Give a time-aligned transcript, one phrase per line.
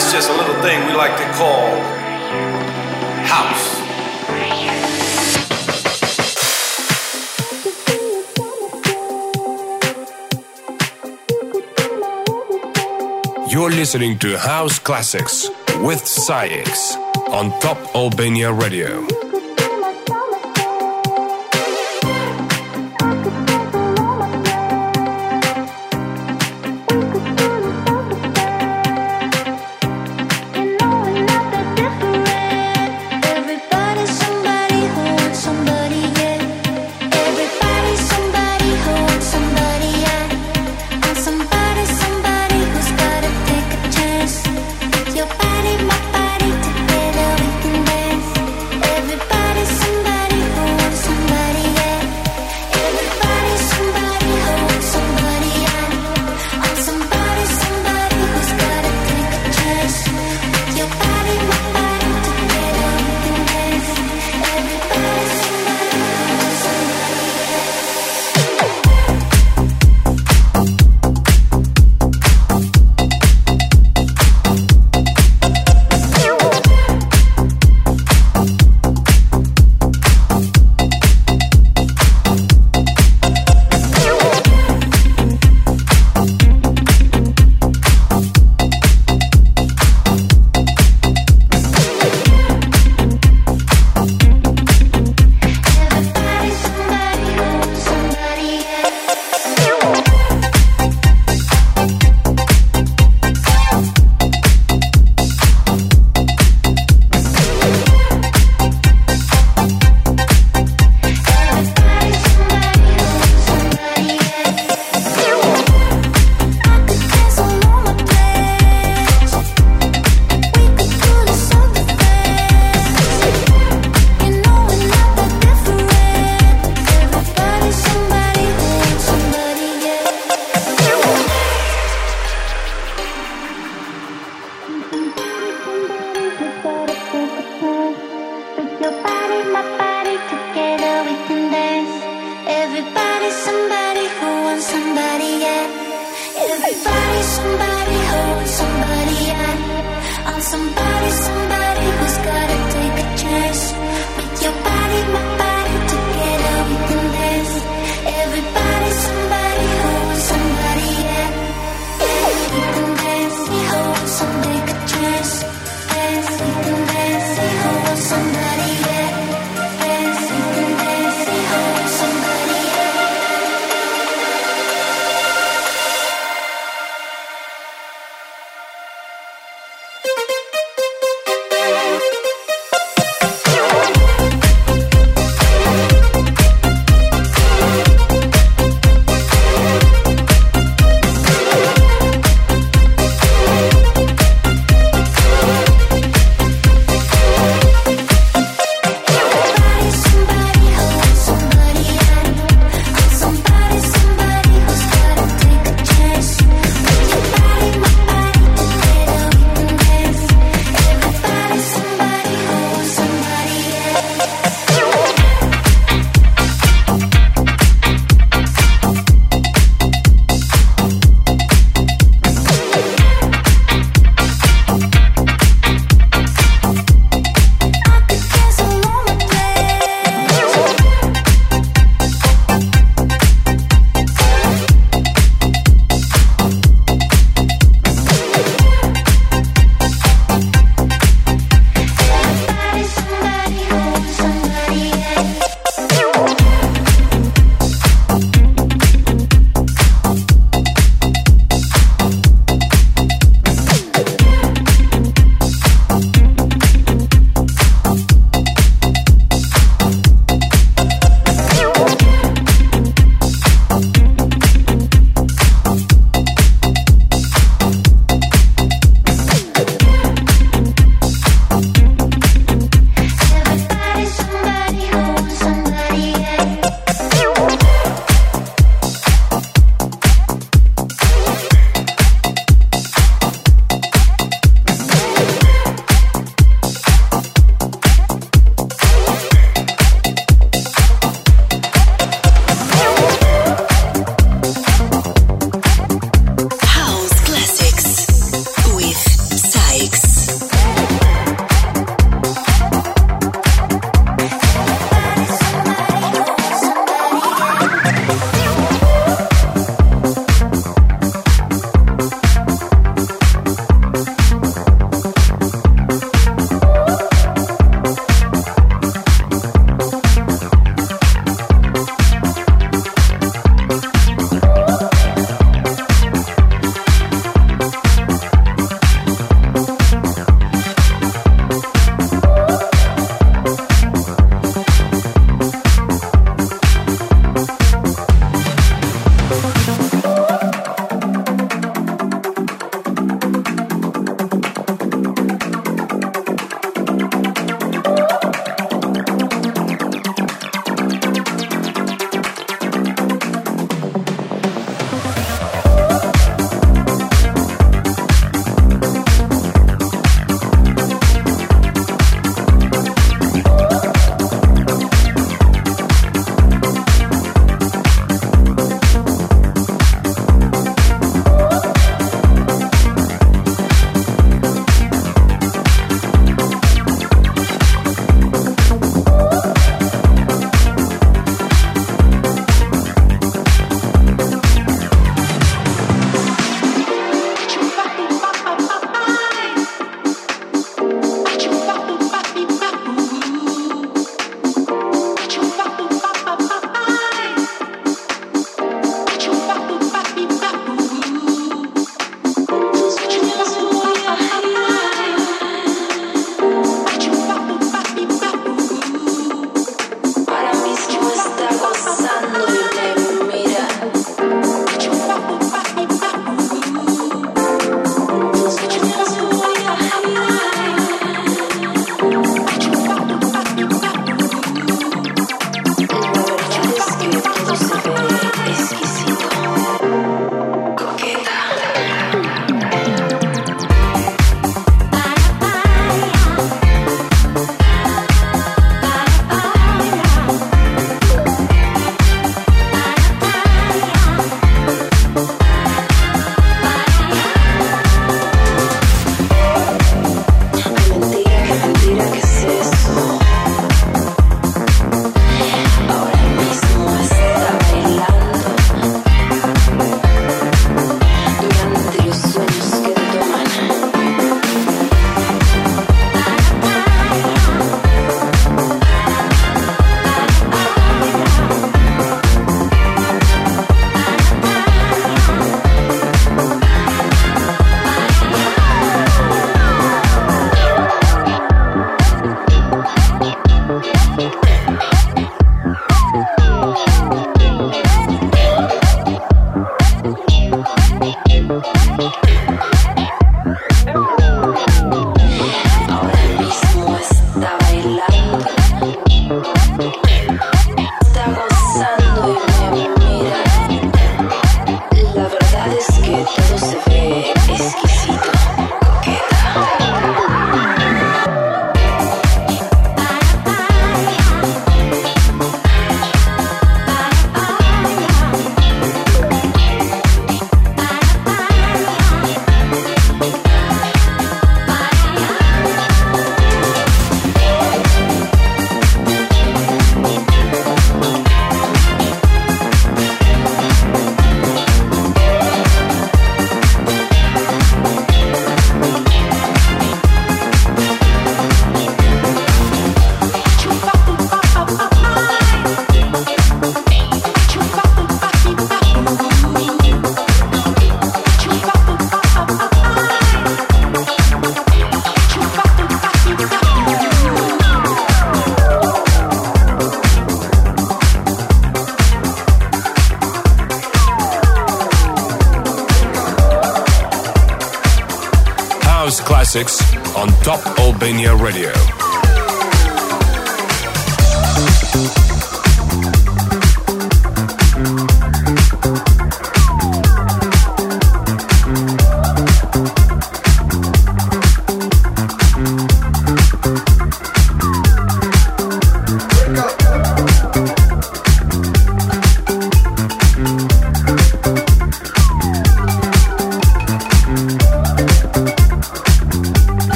[0.00, 1.76] Is just a little thing we like to call
[3.28, 3.66] house.
[13.52, 15.50] You're listening to House Classics
[15.82, 16.96] with SAIX
[17.28, 19.29] on Top Albania Radio.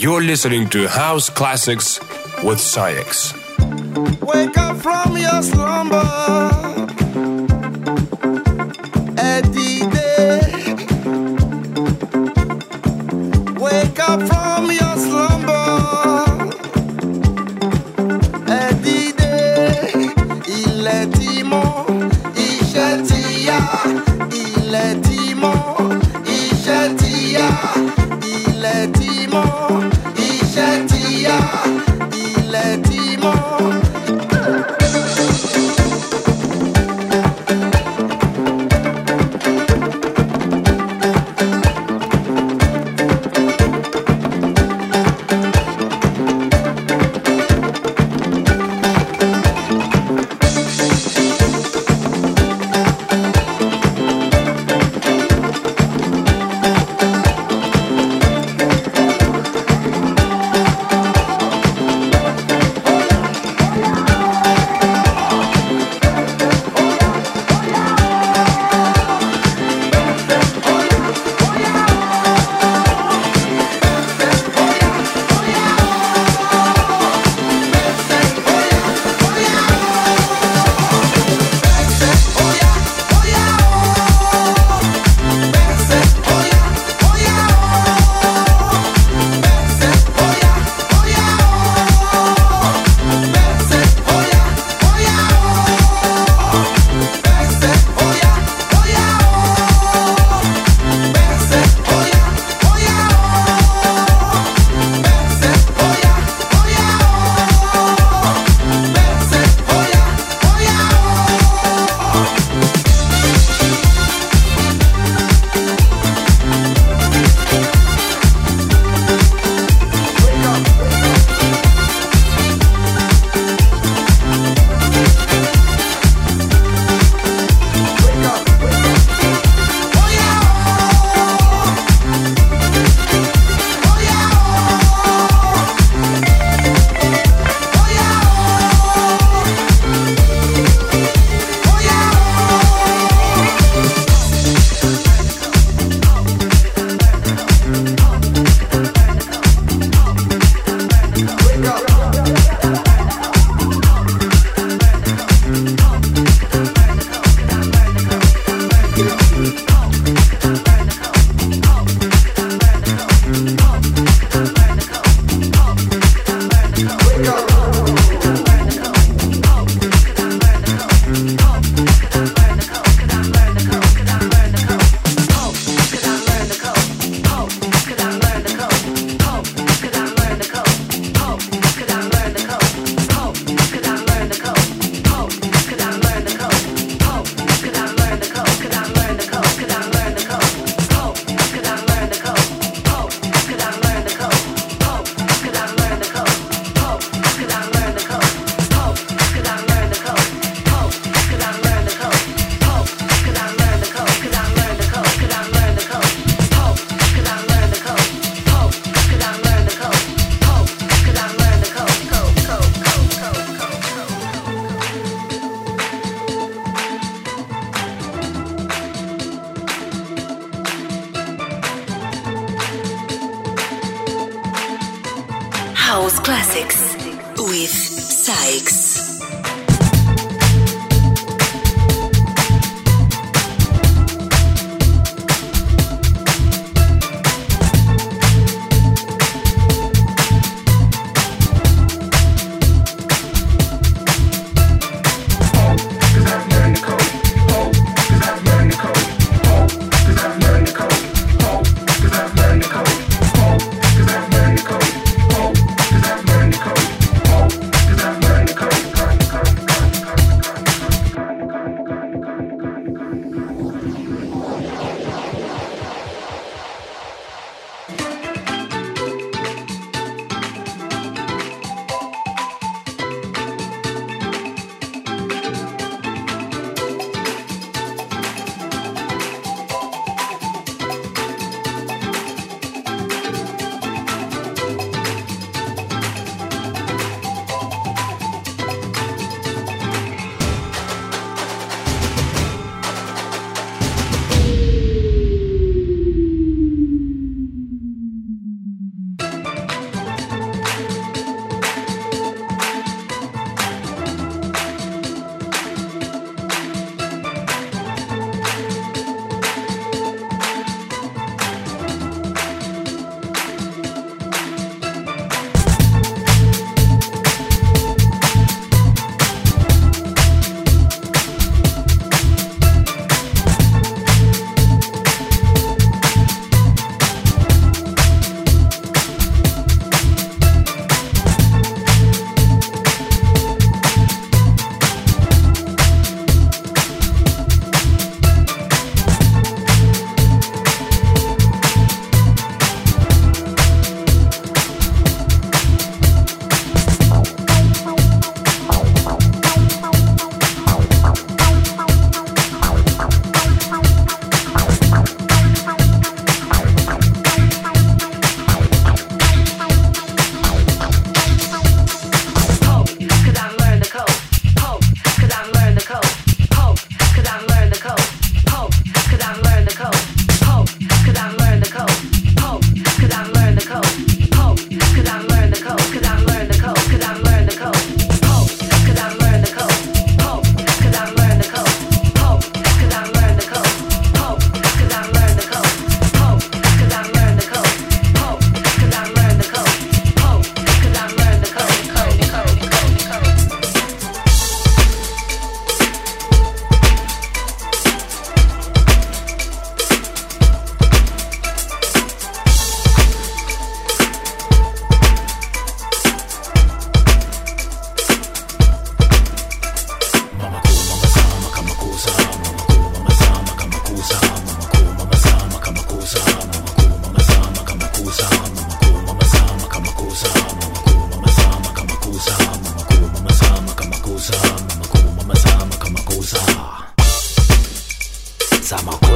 [0.00, 2.00] You're listening to House Classics
[2.42, 3.34] with SAIX.
[4.22, 6.79] Wake up from your slumber.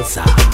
[0.05, 0.54] salsa.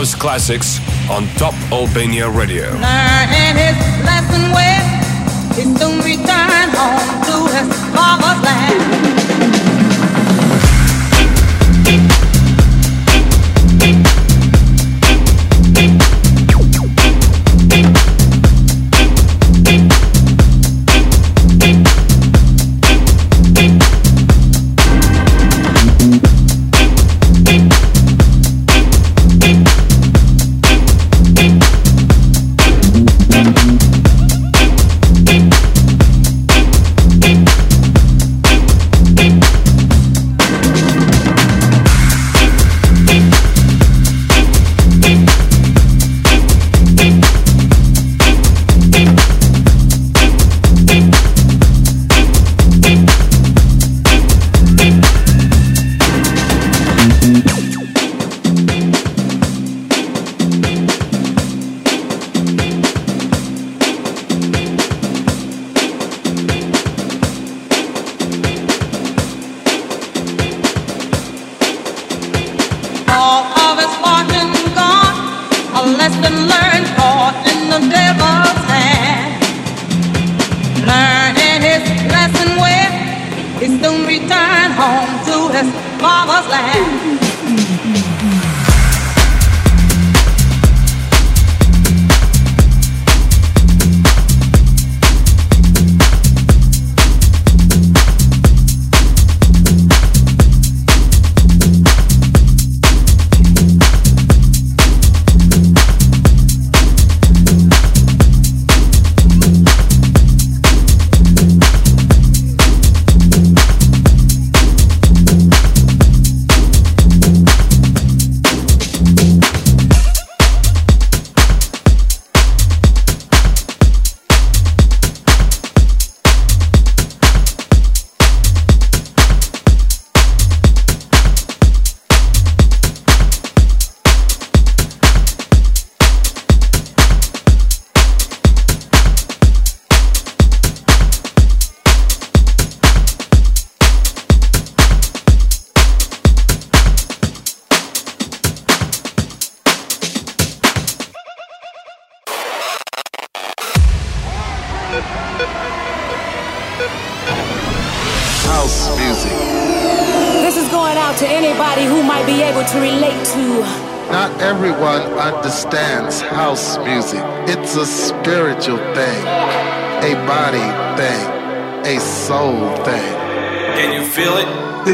[0.00, 2.64] House Classics on Top Albania Radio.
[2.70, 6.00] Learning his lesson well, soon
[6.74, 9.19] home to his father's land.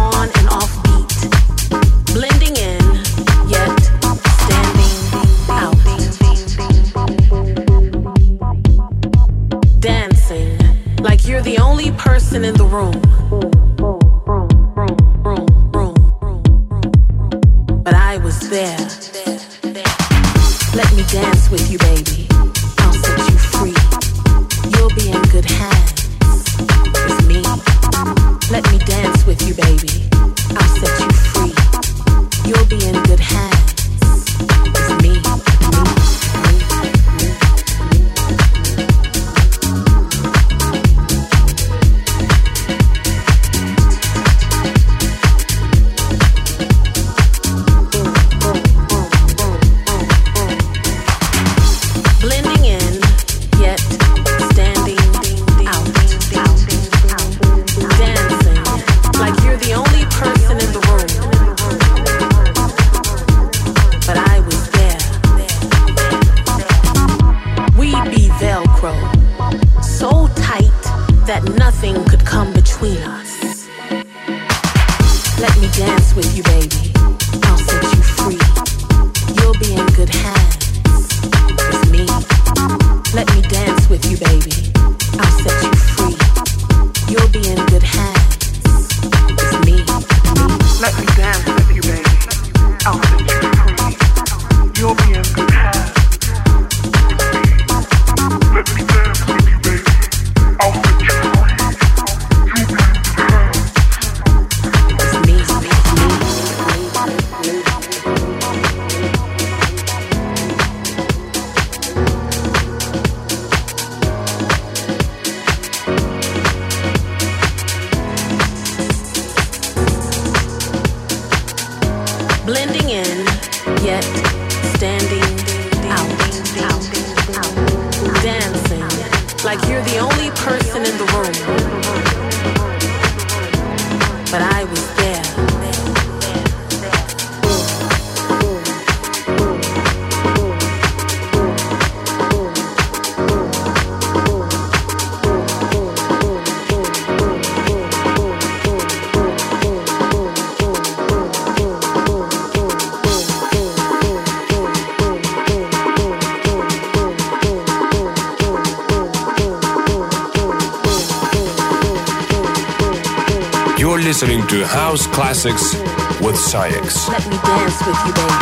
[165.33, 165.75] Classics
[166.21, 167.09] with SAIX.
[167.09, 168.42] Let me dance with you, baby.